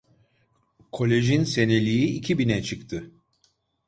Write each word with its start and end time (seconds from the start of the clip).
Kolejin 0.91 1.43
seneliği 1.43 2.07
iki 2.07 2.37
bine 2.37 2.63
çıktı… 2.63 3.11